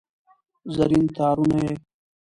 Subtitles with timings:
[0.75, 1.73] زرین تارونه یې